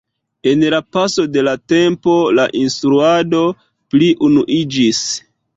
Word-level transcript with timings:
En 0.51 0.61
la 0.73 0.79
paso 0.95 1.25
de 1.35 1.43
la 1.49 1.53
tempo 1.75 2.17
la 2.39 2.47
instruado 2.63 3.43
pli 3.93 4.09
unuiĝis. 4.31 5.05